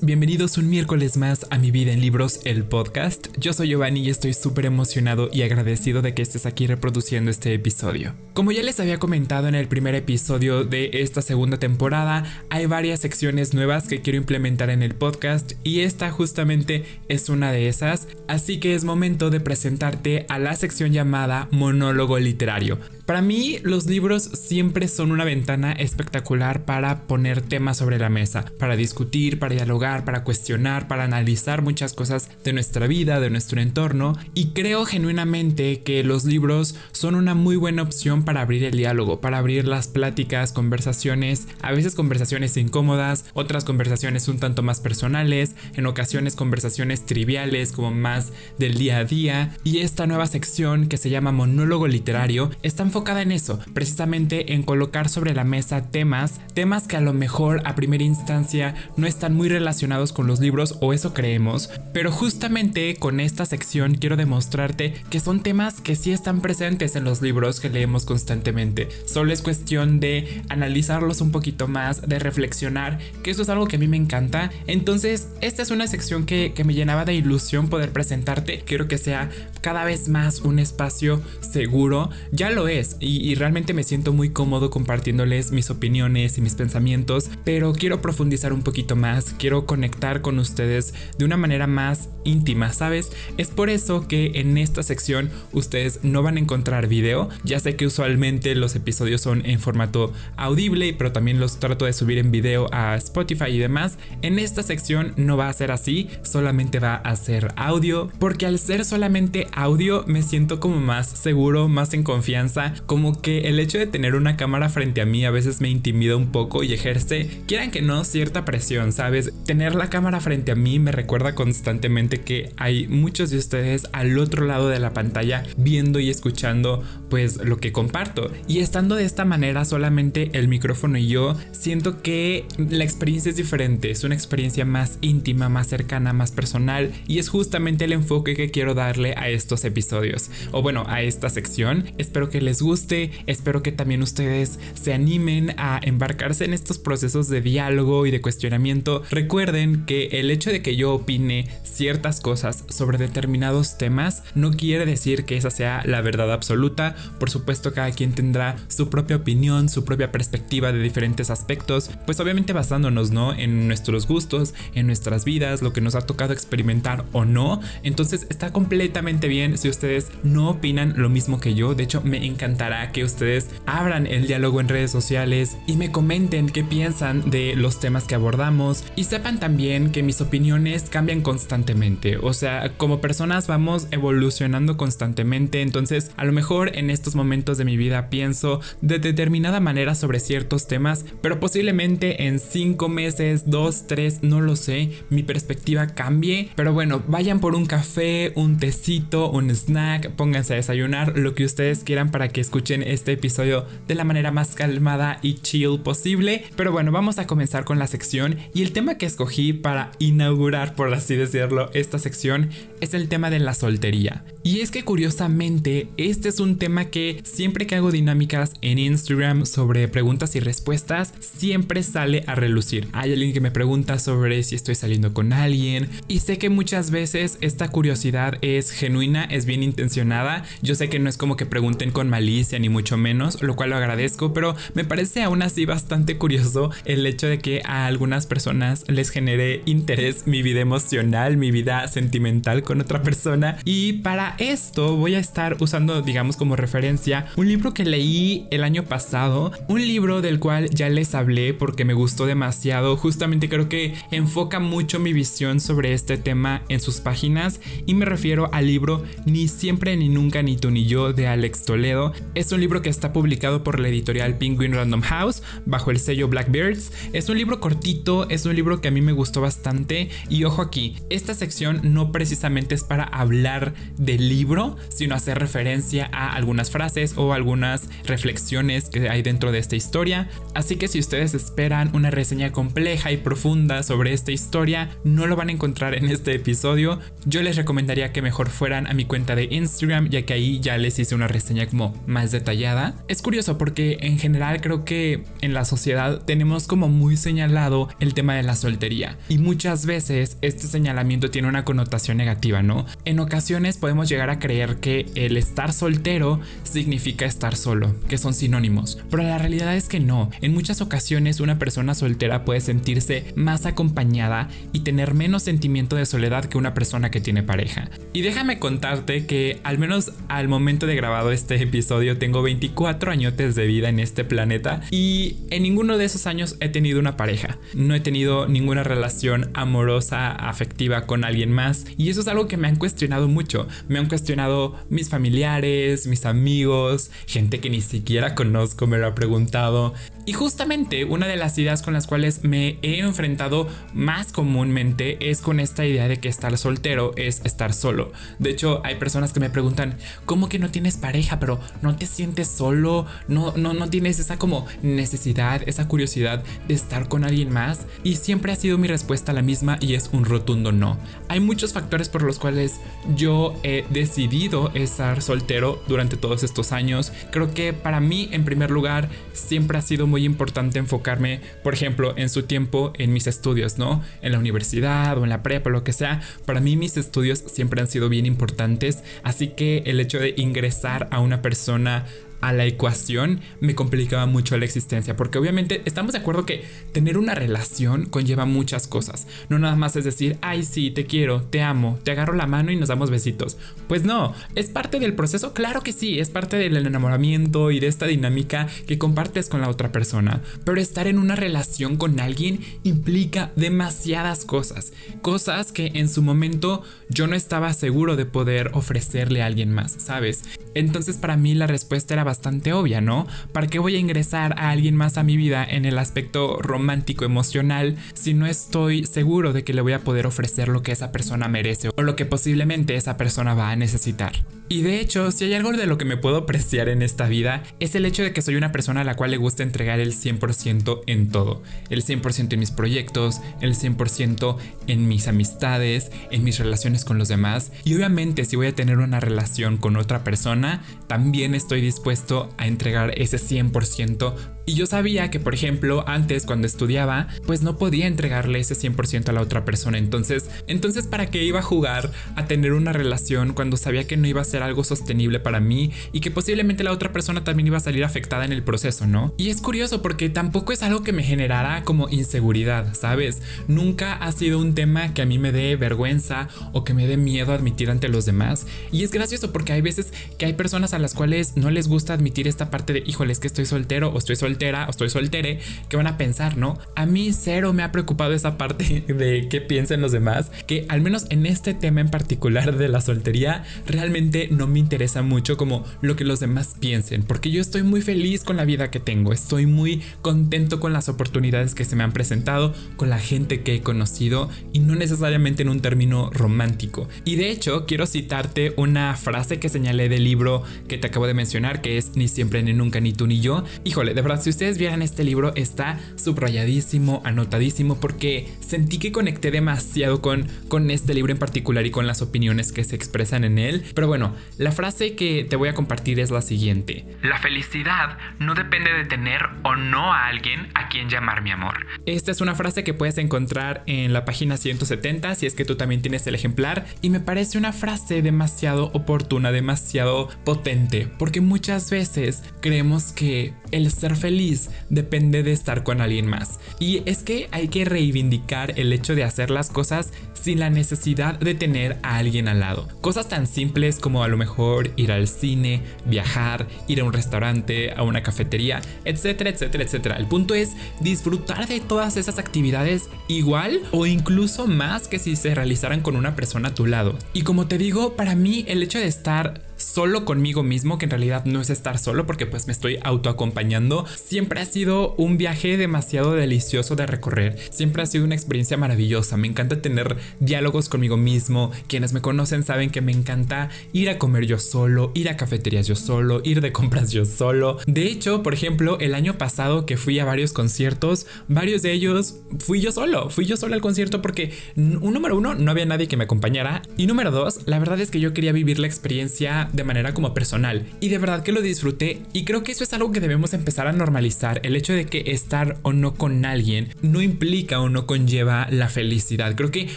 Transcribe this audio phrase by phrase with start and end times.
[0.00, 3.28] Bienvenidos un miércoles más a Mi Vida en Libros, el podcast.
[3.36, 7.52] Yo soy Giovanni y estoy súper emocionado y agradecido de que estés aquí reproduciendo este
[7.52, 8.14] episodio.
[8.32, 13.00] Como ya les había comentado en el primer episodio de esta segunda temporada, hay varias
[13.00, 18.08] secciones nuevas que quiero implementar en el podcast y esta justamente es una de esas,
[18.26, 22.78] así que es momento de presentarte a la sección llamada Monólogo Literario.
[23.06, 28.46] Para mí los libros siempre son una ventana espectacular para poner temas sobre la mesa,
[28.58, 33.60] para discutir, para dialogar, para cuestionar, para analizar muchas cosas de nuestra vida, de nuestro
[33.60, 34.16] entorno.
[34.32, 39.20] Y creo genuinamente que los libros son una muy buena opción para abrir el diálogo,
[39.20, 45.56] para abrir las pláticas, conversaciones, a veces conversaciones incómodas, otras conversaciones un tanto más personales,
[45.74, 49.54] en ocasiones conversaciones triviales como más del día a día.
[49.62, 54.62] Y esta nueva sección que se llama monólogo literario está enfocada en eso, precisamente en
[54.62, 59.34] colocar sobre la mesa temas, temas que a lo mejor a primera instancia no están
[59.34, 64.94] muy relacionados con los libros o eso creemos, pero justamente con esta sección quiero demostrarte
[65.10, 68.88] que son temas que sí están presentes en los libros que leemos constantemente.
[69.06, 73.74] Solo es cuestión de analizarlos un poquito más, de reflexionar, que eso es algo que
[73.74, 74.52] a mí me encanta.
[74.68, 78.62] Entonces, esta es una sección que, que me llenaba de ilusión poder presentarte.
[78.64, 79.30] Quiero que sea
[79.62, 82.10] cada vez más un espacio seguro.
[82.30, 87.30] Ya lo es y, realmente me siento muy cómodo compartiéndoles mis opiniones y mis pensamientos,
[87.44, 92.72] pero quiero profundizar un poquito más, quiero conectar con ustedes de una manera más íntima,
[92.72, 93.10] ¿sabes?
[93.36, 97.76] Es por eso que en esta sección ustedes no van a encontrar video, ya sé
[97.76, 102.30] que usualmente los episodios son en formato audible, pero también los trato de subir en
[102.30, 103.98] video a Spotify y demás.
[104.22, 108.58] En esta sección no va a ser así, solamente va a ser audio, porque al
[108.58, 113.78] ser solamente audio me siento como más seguro, más en confianza como que el hecho
[113.78, 117.28] de tener una cámara frente a mí a veces me intimida un poco y ejerce,
[117.46, 119.32] quieran que no, cierta presión, ¿sabes?
[119.46, 124.18] Tener la cámara frente a mí me recuerda constantemente que hay muchos de ustedes al
[124.18, 128.30] otro lado de la pantalla viendo y escuchando pues lo que comparto.
[128.48, 133.36] Y estando de esta manera solamente el micrófono y yo, siento que la experiencia es
[133.36, 138.34] diferente, es una experiencia más íntima, más cercana, más personal y es justamente el enfoque
[138.34, 141.90] que quiero darle a estos episodios o bueno, a esta sección.
[141.98, 147.28] Espero que les guste, espero que también ustedes se animen a embarcarse en estos procesos
[147.28, 149.02] de diálogo y de cuestionamiento.
[149.10, 154.86] Recuerden que el hecho de que yo opine ciertas cosas sobre determinados temas no quiere
[154.86, 156.96] decir que esa sea la verdad absoluta.
[157.20, 162.18] Por supuesto, cada quien tendrá su propia opinión, su propia perspectiva de diferentes aspectos, pues
[162.20, 163.34] obviamente basándonos, ¿no?
[163.34, 167.60] En nuestros gustos, en nuestras vidas, lo que nos ha tocado experimentar o no.
[167.82, 171.74] Entonces está completamente bien si ustedes no opinan lo mismo que yo.
[171.74, 172.53] De hecho, me encanta
[172.92, 177.80] que ustedes abran el diálogo en redes sociales y me comenten qué piensan de los
[177.80, 182.16] temas que abordamos y sepan también que mis opiniones cambian constantemente.
[182.16, 187.64] O sea, como personas vamos evolucionando constantemente, entonces a lo mejor en estos momentos de
[187.64, 193.86] mi vida pienso de determinada manera sobre ciertos temas, pero posiblemente en 5 meses, 2,
[193.86, 196.50] 3, no lo sé, mi perspectiva cambie.
[196.54, 201.44] Pero bueno, vayan por un café, un tecito, un snack, pónganse a desayunar, lo que
[201.44, 206.44] ustedes quieran para que escuchen este episodio de la manera más calmada y chill posible.
[206.56, 210.74] Pero bueno, vamos a comenzar con la sección y el tema que escogí para inaugurar,
[210.74, 212.50] por así decirlo, esta sección
[212.80, 214.24] es el tema de la soltería.
[214.42, 219.46] Y es que curiosamente, este es un tema que siempre que hago dinámicas en Instagram
[219.46, 222.88] sobre preguntas y respuestas, siempre sale a relucir.
[222.92, 226.90] Hay alguien que me pregunta sobre si estoy saliendo con alguien y sé que muchas
[226.90, 230.44] veces esta curiosidad es genuina, es bien intencionada.
[230.60, 233.70] Yo sé que no es como que pregunten con mal ni mucho menos, lo cual
[233.70, 238.26] lo agradezco, pero me parece aún así bastante curioso el hecho de que a algunas
[238.26, 243.58] personas les genere interés mi vida emocional, mi vida sentimental con otra persona.
[243.64, 248.64] Y para esto voy a estar usando, digamos, como referencia un libro que leí el
[248.64, 253.68] año pasado, un libro del cual ya les hablé porque me gustó demasiado, justamente creo
[253.68, 258.66] que enfoca mucho mi visión sobre este tema en sus páginas y me refiero al
[258.66, 262.82] libro Ni siempre ni nunca ni tú ni yo de Alex Toledo es un libro
[262.82, 266.92] que está publicado por la editorial Penguin Random House bajo el sello Blackbirds.
[267.12, 270.62] Es un libro cortito, es un libro que a mí me gustó bastante y ojo
[270.62, 276.70] aquí, esta sección no precisamente es para hablar del libro, sino hacer referencia a algunas
[276.70, 280.28] frases o algunas reflexiones que hay dentro de esta historia.
[280.54, 285.36] Así que si ustedes esperan una reseña compleja y profunda sobre esta historia, no lo
[285.36, 286.98] van a encontrar en este episodio.
[287.24, 290.78] Yo les recomendaría que mejor fueran a mi cuenta de Instagram, ya que ahí ya
[290.78, 292.94] les hice una reseña como más detallada.
[293.08, 298.14] Es curioso porque en general creo que en la sociedad tenemos como muy señalado el
[298.14, 302.86] tema de la soltería y muchas veces este señalamiento tiene una connotación negativa, ¿no?
[303.04, 308.34] En ocasiones podemos llegar a creer que el estar soltero significa estar solo, que son
[308.34, 310.30] sinónimos, pero la realidad es que no.
[310.40, 316.06] En muchas ocasiones una persona soltera puede sentirse más acompañada y tener menos sentimiento de
[316.06, 317.90] soledad que una persona que tiene pareja.
[318.12, 323.54] Y déjame contarte que al menos al momento de grabado este episodio tengo 24 añotes
[323.54, 327.58] de vida en este planeta y en ninguno de esos años he tenido una pareja.
[327.74, 332.56] No he tenido ninguna relación amorosa, afectiva con alguien más y eso es algo que
[332.56, 333.66] me han cuestionado mucho.
[333.88, 339.14] Me han cuestionado mis familiares, mis amigos, gente que ni siquiera conozco me lo ha
[339.14, 339.94] preguntado.
[340.26, 345.42] Y justamente una de las ideas con las cuales me he enfrentado más comúnmente es
[345.42, 348.10] con esta idea de que estar soltero es estar solo.
[348.38, 352.06] De hecho, hay personas que me preguntan, ¿cómo que no tienes pareja, pero no te
[352.06, 353.06] sientes solo?
[353.28, 357.86] ¿No, no, no tienes esa como necesidad, esa curiosidad de estar con alguien más?
[358.02, 360.98] Y siempre ha sido mi respuesta la misma y es un rotundo no.
[361.28, 362.80] Hay muchos factores por los cuales
[363.14, 367.12] yo he decidido estar soltero durante todos estos años.
[367.30, 372.14] Creo que para mí, en primer lugar, siempre ha sido muy importante enfocarme, por ejemplo,
[372.16, 374.02] en su tiempo en mis estudios, ¿no?
[374.22, 376.22] En la universidad o en la prepa, lo que sea.
[376.46, 381.08] Para mí mis estudios siempre han sido bien importantes, así que el hecho de ingresar
[381.10, 382.04] a una persona persona
[382.44, 386.62] a la ecuación me complicaba mucho la existencia, porque obviamente estamos de acuerdo que
[386.92, 389.26] tener una relación conlleva muchas cosas.
[389.48, 392.70] No nada más es decir, ay sí, te quiero, te amo, te agarro la mano
[392.70, 393.56] y nos damos besitos.
[393.88, 397.86] Pues no, es parte del proceso, claro que sí, es parte del enamoramiento y de
[397.86, 400.42] esta dinámica que compartes con la otra persona.
[400.64, 404.92] Pero estar en una relación con alguien implica demasiadas cosas,
[405.22, 409.96] cosas que en su momento yo no estaba seguro de poder ofrecerle a alguien más,
[409.98, 410.42] ¿sabes?
[410.74, 412.33] Entonces para mí la respuesta era bastante
[412.72, 413.26] obvia, ¿no?
[413.52, 417.24] ¿Para qué voy a ingresar a alguien más a mi vida en el aspecto romántico
[417.24, 421.12] emocional si no estoy seguro de que le voy a poder ofrecer lo que esa
[421.12, 424.32] persona merece o lo que posiblemente esa persona va a necesitar?
[424.68, 427.62] Y de hecho, si hay algo de lo que me puedo apreciar en esta vida,
[427.80, 430.14] es el hecho de que soy una persona a la cual le gusta entregar el
[430.14, 431.62] 100% en todo.
[431.90, 437.28] El 100% en mis proyectos, el 100% en mis amistades, en mis relaciones con los
[437.28, 437.72] demás.
[437.84, 441.82] Y obviamente si voy a tener una relación con otra persona, también estoy
[442.24, 447.62] dispuesto a entregar ese 100% y yo sabía que, por ejemplo, antes cuando estudiaba, pues
[447.62, 449.98] no podía entregarle ese 100% a la otra persona.
[449.98, 454.26] Entonces, entonces ¿para qué iba a jugar a tener una relación cuando sabía que no
[454.26, 457.76] iba a ser algo sostenible para mí y que posiblemente la otra persona también iba
[457.76, 459.34] a salir afectada en el proceso, ¿no?
[459.36, 463.42] Y es curioso porque tampoco es algo que me generara como inseguridad, ¿sabes?
[463.68, 467.16] Nunca ha sido un tema que a mí me dé vergüenza o que me dé
[467.16, 468.66] miedo admitir ante los demás.
[468.92, 472.14] Y es gracioso porque hay veces que hay personas a las cuales no les gusta
[472.14, 475.10] admitir esta parte de, híjole, es que estoy soltero o estoy soltero soltera o estoy
[475.10, 475.58] soltere,
[475.88, 476.78] ¿qué van a pensar, no?
[476.94, 481.00] A mí cero me ha preocupado esa parte de qué piensen los demás, que al
[481.00, 485.84] menos en este tema en particular de la soltería, realmente no me interesa mucho como
[486.02, 489.32] lo que los demás piensen, porque yo estoy muy feliz con la vida que tengo,
[489.32, 493.74] estoy muy contento con las oportunidades que se me han presentado, con la gente que
[493.74, 497.08] he conocido y no necesariamente en un término romántico.
[497.24, 501.34] Y de hecho, quiero citarte una frase que señalé del libro que te acabo de
[501.34, 503.64] mencionar, que es ni siempre, ni nunca, ni tú, ni yo.
[503.84, 509.50] Híjole, de verdad si ustedes vieran este libro, está subrayadísimo, anotadísimo, porque sentí que conecté
[509.50, 513.58] demasiado con, con este libro en particular y con las opiniones que se expresan en
[513.58, 513.86] él.
[513.94, 517.06] Pero bueno, la frase que te voy a compartir es la siguiente.
[517.22, 521.86] La felicidad no depende de tener o no a alguien a quien llamar mi amor.
[522.04, 525.76] Esta es una frase que puedes encontrar en la página 170 si es que tú
[525.76, 531.90] también tienes el ejemplar y me parece una frase demasiado oportuna, demasiado potente, porque muchas
[531.90, 536.60] veces creemos que el ser feliz depende de estar con alguien más.
[536.78, 541.38] Y es que hay que reivindicar el hecho de hacer las cosas sin la necesidad
[541.38, 542.88] de tener a alguien al lado.
[543.00, 547.92] Cosas tan simples como a lo mejor ir al cine, viajar, ir a un restaurante,
[547.92, 550.16] a una cafetería, etcétera, etcétera, etcétera.
[550.16, 555.54] El punto es disfrutar de todas esas actividades igual o incluso más que si se
[555.54, 557.18] realizaran con una persona a tu lado.
[557.32, 561.10] Y como te digo, para mí el hecho de estar solo conmigo mismo, que en
[561.10, 565.76] realidad no es estar solo porque pues me estoy autoacompañando, siempre ha sido un viaje
[565.76, 571.16] demasiado delicioso de recorrer, siempre ha sido una experiencia maravillosa, me encanta tener diálogos conmigo
[571.16, 575.36] mismo, quienes me conocen saben que me encanta ir a comer yo solo, ir a
[575.36, 579.86] cafeterías yo solo, ir de compras yo solo, de hecho, por ejemplo, el año pasado
[579.86, 583.80] que fui a varios conciertos, varios de ellos fui yo solo, fui yo solo al
[583.80, 586.82] concierto porque un número uno, no había nadie que me acompañara.
[586.96, 590.34] Y número dos, la verdad es que yo quería vivir la experiencia de manera como
[590.34, 590.86] personal.
[591.00, 593.86] Y de verdad que lo disfruté y creo que eso es algo que debemos empezar
[593.86, 594.60] a normalizar.
[594.62, 598.88] El hecho de que estar o no con alguien no implica o no conlleva la
[598.88, 599.54] felicidad.
[599.56, 599.88] Creo que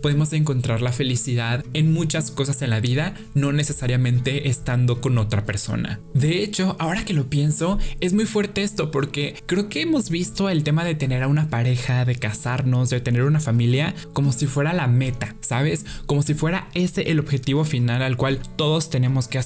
[0.00, 5.44] podemos encontrar la felicidad en muchas cosas en la vida, no necesariamente estando con otra
[5.44, 6.00] persona.
[6.14, 10.48] De hecho, ahora que lo pienso, es muy fuerte esto porque creo que hemos visto
[10.48, 14.46] el tema de tener a una pareja, de casarnos, de tener una familia como si
[14.46, 15.84] fuera la meta, ¿sabes?
[16.06, 19.38] Como si fuera ese el objetivo final al cual todos tenemos que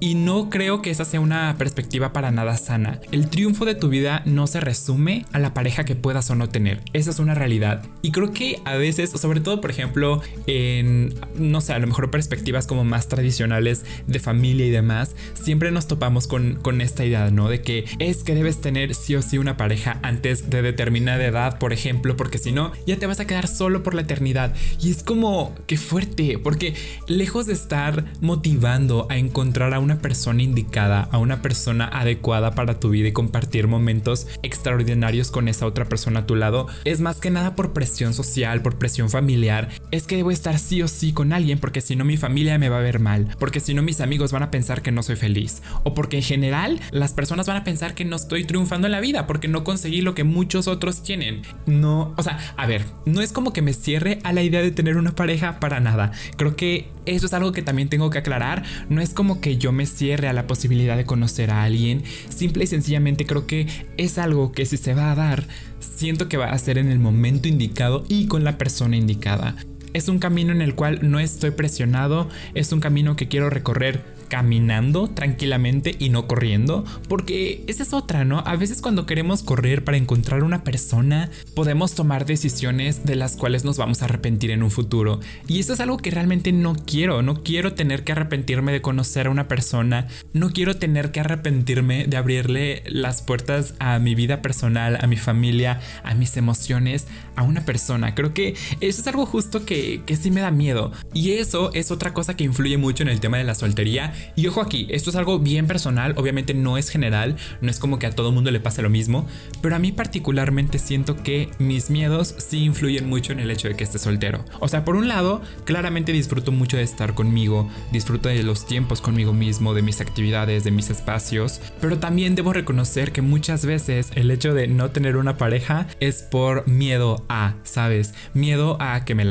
[0.00, 3.00] y no creo que esa sea una perspectiva para nada sana.
[3.12, 6.48] El triunfo de tu vida no se resume a la pareja que puedas o no
[6.48, 7.84] tener, esa es una realidad.
[8.02, 12.10] Y creo que a veces, sobre todo por ejemplo en, no sé, a lo mejor
[12.10, 17.30] perspectivas como más tradicionales de familia y demás, siempre nos topamos con, con esta idea,
[17.30, 17.48] ¿no?
[17.48, 21.58] De que es que debes tener sí o sí una pareja antes de determinada edad,
[21.58, 24.54] por ejemplo, porque si no, ya te vas a quedar solo por la eternidad.
[24.82, 26.74] Y es como que fuerte, porque
[27.06, 32.78] lejos de estar motivando a encontrar a una persona indicada, a una persona adecuada para
[32.78, 37.20] tu vida y compartir momentos extraordinarios con esa otra persona a tu lado, es más
[37.20, 41.12] que nada por presión social, por presión familiar, es que debo estar sí o sí
[41.12, 43.82] con alguien porque si no mi familia me va a ver mal, porque si no
[43.82, 47.46] mis amigos van a pensar que no soy feliz, o porque en general las personas
[47.46, 50.24] van a pensar que no estoy triunfando en la vida porque no conseguí lo que
[50.24, 51.42] muchos otros tienen.
[51.66, 54.70] No, o sea, a ver, no es como que me cierre a la idea de
[54.70, 56.12] tener una pareja para nada.
[56.36, 58.62] Creo que eso es algo que también tengo que aclarar.
[58.88, 62.02] No es como que yo me cierre a la posibilidad de conocer a alguien.
[62.28, 63.66] Simple y sencillamente creo que
[63.96, 65.46] es algo que si se va a dar,
[65.80, 69.56] siento que va a ser en el momento indicado y con la persona indicada.
[69.94, 74.02] Es un camino en el cual no estoy presionado, es un camino que quiero recorrer
[74.28, 78.40] caminando tranquilamente y no corriendo, porque esa es otra, ¿no?
[78.40, 83.64] A veces cuando queremos correr para encontrar una persona, podemos tomar decisiones de las cuales
[83.64, 85.20] nos vamos a arrepentir en un futuro.
[85.46, 89.28] Y eso es algo que realmente no quiero, no quiero tener que arrepentirme de conocer
[89.28, 94.42] a una persona, no quiero tener que arrepentirme de abrirle las puertas a mi vida
[94.42, 98.16] personal, a mi familia, a mis emociones, a una persona.
[98.16, 100.92] Creo que eso es algo justo que, que sí me da miedo.
[101.12, 104.46] Y eso es otra cosa que influye mucho en el tema de la soltería y
[104.46, 108.06] ojo aquí, esto es algo bien personal, obviamente no es general, no es como que
[108.06, 109.26] a todo mundo le pase lo mismo,
[109.60, 113.76] pero a mí particularmente siento que mis miedos sí influyen mucho en el hecho de
[113.76, 114.44] que esté soltero.
[114.60, 119.00] O sea, por un lado, claramente disfruto mucho de estar conmigo, disfruto de los tiempos
[119.00, 124.10] conmigo mismo, de mis actividades, de mis espacios, pero también debo reconocer que muchas veces
[124.14, 128.14] el hecho de no tener una pareja es por miedo a, ¿sabes?
[128.34, 129.24] Miedo a que me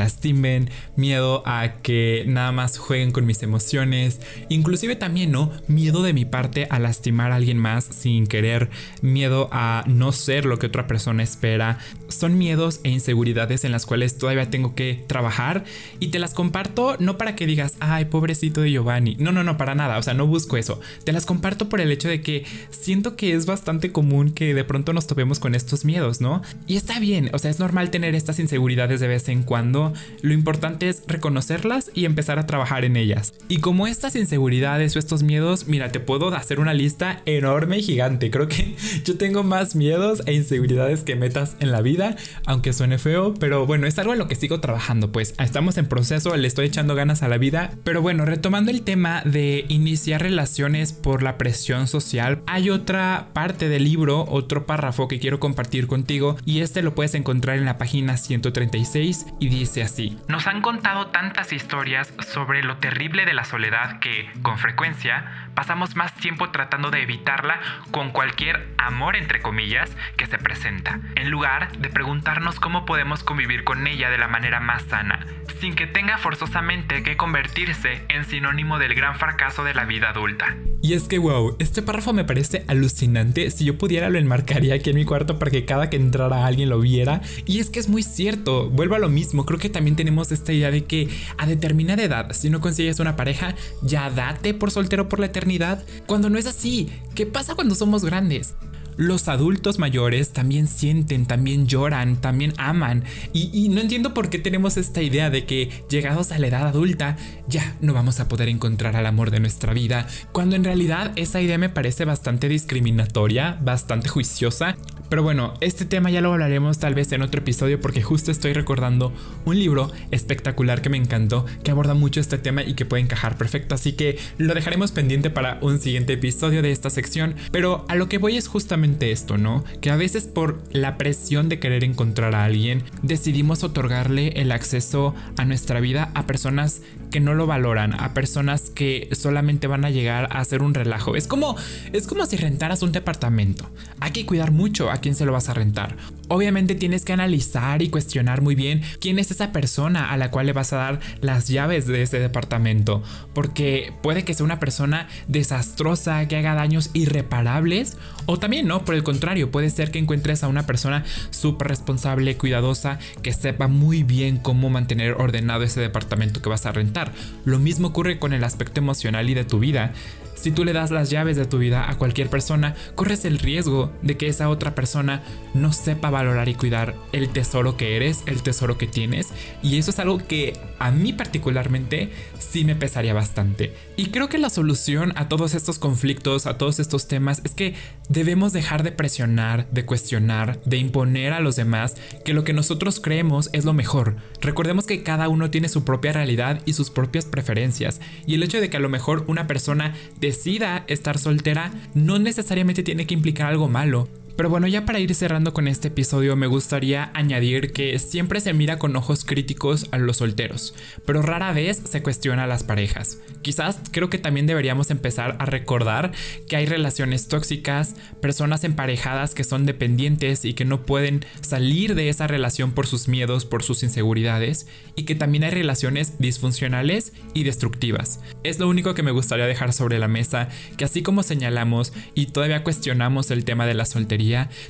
[0.96, 5.52] miedo a que nada más jueguen con mis emociones, inclusive también, ¿no?
[5.68, 8.70] Miedo de mi parte a lastimar a alguien más sin querer,
[9.02, 11.80] miedo a no ser lo que otra persona espera.
[12.08, 15.64] Son miedos e inseguridades en las cuales todavía tengo que trabajar
[16.00, 19.16] y te las comparto no para que digas, ay, pobrecito de Giovanni.
[19.20, 20.80] No, no, no, para nada, o sea, no busco eso.
[21.04, 24.64] Te las comparto por el hecho de que siento que es bastante común que de
[24.64, 26.42] pronto nos topemos con estos miedos, ¿no?
[26.68, 29.94] Y está bien, o sea, es normal tener estas inseguridades de vez en cuando.
[30.34, 33.34] Importante es reconocerlas y empezar a trabajar en ellas.
[33.48, 37.84] Y como estas inseguridades o estos miedos, mira, te puedo hacer una lista enorme y
[37.84, 38.32] gigante.
[38.32, 38.76] Creo que
[39.06, 43.66] yo tengo más miedos e inseguridades que metas en la vida, aunque suene feo, pero
[43.66, 46.96] bueno, es algo en lo que sigo trabajando, pues estamos en proceso, le estoy echando
[46.96, 51.88] ganas a la vida, pero bueno, retomando el tema de iniciar relaciones por la presión
[51.88, 56.96] social, hay otra parte del libro, otro párrafo que quiero compartir contigo y este lo
[56.96, 62.64] puedes encontrar en la página 136 y dice así, nos han contado tantas historias sobre
[62.64, 67.60] lo terrible de la soledad que, con frecuencia, pasamos más tiempo tratando de evitarla
[67.92, 73.64] con cualquier amor entre comillas que se presenta, en lugar de preguntarnos cómo podemos convivir
[73.64, 75.26] con ella de la manera más sana,
[75.60, 80.56] sin que tenga forzosamente que convertirse en sinónimo del gran fracaso de la vida adulta.
[80.82, 84.90] Y es que wow, este párrafo me parece alucinante, si yo pudiera lo enmarcaría aquí
[84.90, 87.88] en mi cuarto para que cada que entrara alguien lo viera, y es que es
[87.88, 91.08] muy cierto, vuelvo a lo mismo, creo que también tenemos esta idea de que
[91.38, 95.82] a determinada edad, si no consigues una pareja, ya date por soltero por la eternidad,
[96.08, 96.90] cuando no es así.
[97.16, 98.56] ¿Qué pasa cuando somos grandes?
[98.98, 103.04] Los adultos mayores también sienten, también lloran, también aman.
[103.34, 107.18] Y, no entiendo por qué tenemos esta idea de que llegados a la edad adulta
[107.48, 111.42] ya no vamos a poder encontrar al amor de nuestra vida, cuando en realidad esa
[111.42, 114.76] idea me parece bastante discriminatoria, bastante juiciosa.
[115.10, 118.54] Pero bueno, este tema ya lo hablaremos tal vez en otro episodio porque justo estoy
[118.54, 119.14] recordando
[119.46, 123.38] un libro espectacular que me encantó, que aborda mucho este tema y que puede encajar
[123.38, 127.96] perfecto, así que lo dejaremos pendiente para un siguiente episodio de esta sección, pero a
[127.96, 129.64] lo que voy es justamente esto, ¿no?
[129.82, 135.16] Que a veces por la presión de querer encontrar a alguien, decidimos otorgarle el acceso
[135.38, 139.90] a nuestra vida a personas que no lo valoran, a personas que solamente van a
[139.90, 141.16] llegar a hacer un relajo.
[141.16, 141.56] Es como,
[141.94, 143.70] es como si rentaras un departamento.
[144.00, 145.96] Hay que cuidar mucho a quién se lo vas a rentar.
[146.34, 150.48] Obviamente tienes que analizar y cuestionar muy bien quién es esa persona a la cual
[150.48, 153.04] le vas a dar las llaves de ese departamento,
[153.36, 158.96] porque puede que sea una persona desastrosa que haga daños irreparables o también no, por
[158.96, 164.02] el contrario, puede ser que encuentres a una persona súper responsable, cuidadosa, que sepa muy
[164.02, 167.12] bien cómo mantener ordenado ese departamento que vas a rentar.
[167.46, 169.94] Lo mismo ocurre con el aspecto emocional y de tu vida.
[170.36, 173.92] Si tú le das las llaves de tu vida a cualquier persona, corres el riesgo
[174.02, 175.24] de que esa otra persona
[175.54, 179.30] no sepa valorar y cuidar el tesoro que eres, el tesoro que tienes.
[179.62, 183.74] Y eso es algo que a mí particularmente sí me pesaría bastante.
[183.96, 187.76] Y creo que la solución a todos estos conflictos, a todos estos temas, es que
[188.10, 193.00] debemos dejar de presionar, de cuestionar, de imponer a los demás que lo que nosotros
[193.00, 194.18] creemos es lo mejor.
[194.42, 198.02] Recordemos que cada uno tiene su propia realidad y sus propias preferencias.
[198.26, 202.82] Y el hecho de que a lo mejor una persona decida estar soltera no necesariamente
[202.82, 204.08] tiene que implicar algo malo.
[204.36, 208.54] Pero bueno, ya para ir cerrando con este episodio me gustaría añadir que siempre se
[208.54, 210.74] mira con ojos críticos a los solteros,
[211.06, 213.20] pero rara vez se cuestiona a las parejas.
[213.44, 216.14] Quizás creo que también deberíamos empezar a recordar
[216.48, 222.10] que hay relaciones tóxicas, personas emparejadas que son dependientes y que no pueden salir de
[222.10, 227.44] esa relación por sus miedos, por sus inseguridades, y que también hay relaciones disfuncionales y
[227.44, 228.20] destructivas.
[228.44, 232.28] Es lo único que me gustaría dejar sobre la mesa, que así como señalamos y
[232.28, 234.23] todavía cuestionamos el tema de la soltería,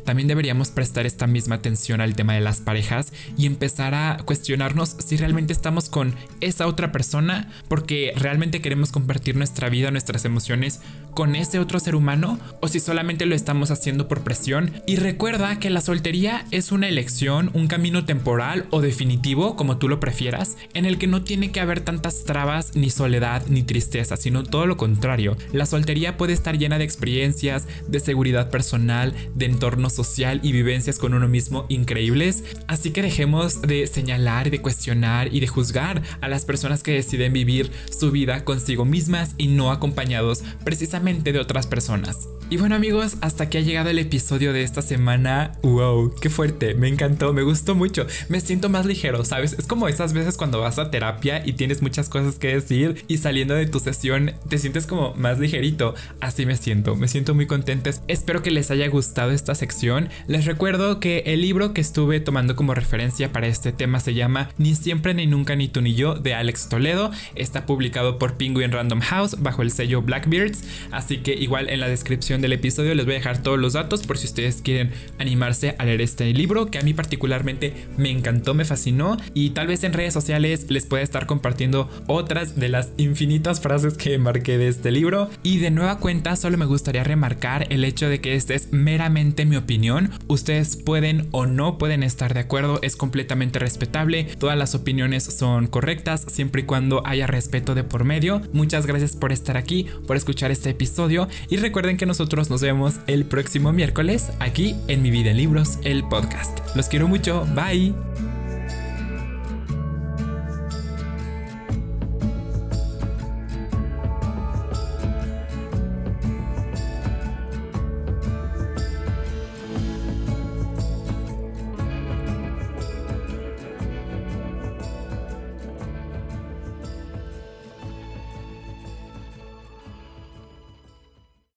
[0.04, 4.96] también deberíamos prestar esta misma atención al tema de las parejas y empezar a cuestionarnos
[5.06, 10.80] si realmente estamos con esa otra persona porque realmente queremos compartir nuestra vida, nuestras emociones
[11.14, 14.72] con ese otro ser humano o si solamente lo estamos haciendo por presión.
[14.88, 19.88] Y recuerda que la soltería es una elección, un camino temporal o definitivo, como tú
[19.88, 24.18] lo prefieras, en el que no tiene que haber tantas trabas, ni soledad, ni tristeza,
[24.18, 25.38] sino todo lo contrario.
[25.52, 31.00] La soltería puede estar llena de experiencias, de seguridad personal, de entorno social y vivencias
[31.00, 32.44] con uno mismo increíbles.
[32.68, 37.34] Así que dejemos de señalar, de cuestionar y de juzgar a las personas que deciden
[37.34, 42.28] vivir su vida consigo mismas y no acompañados precisamente de otras personas.
[42.50, 45.54] Y bueno amigos, hasta que ha llegado el episodio de esta semana.
[45.64, 46.14] ¡Wow!
[46.22, 46.76] ¡Qué fuerte!
[46.76, 48.06] Me encantó, me gustó mucho.
[48.30, 49.54] Me siento más ligero, ¿sabes?
[49.54, 53.18] Es como esas veces cuando vas a terapia y tienes muchas cosas que decir y
[53.18, 55.96] saliendo de tu sesión te sientes como más ligerito.
[56.20, 57.90] Así me siento, me siento muy contenta.
[58.08, 60.10] Espero que les haya gustado esta sección.
[60.28, 64.50] Les recuerdo que el libro que estuve tomando como referencia para este tema se llama
[64.58, 67.12] Ni siempre ni nunca ni tú ni yo de Alex Toledo.
[67.36, 70.64] Está publicado por Penguin Random House bajo el sello Blackbeards.
[70.92, 74.04] Así que igual en la descripción del episodio les voy a dejar todos los datos
[74.06, 78.54] por si ustedes quieren animarse a leer este libro que a mí particularmente me encantó,
[78.54, 82.92] me fascinó y tal vez en redes sociales les pueda estar compartiendo otras de las
[82.98, 85.30] infinitas frases que marqué de este libro.
[85.44, 89.23] Y de nueva cuenta solo me gustaría remarcar el hecho de que este es meramente
[89.24, 90.12] mi opinión.
[90.28, 94.26] Ustedes pueden o no pueden estar de acuerdo, es completamente respetable.
[94.38, 98.42] Todas las opiniones son correctas siempre y cuando haya respeto de por medio.
[98.52, 102.96] Muchas gracias por estar aquí, por escuchar este episodio y recuerden que nosotros nos vemos
[103.08, 106.60] el próximo miércoles aquí en Mi Vida en Libros, el podcast.
[106.76, 108.33] Los quiero mucho, bye.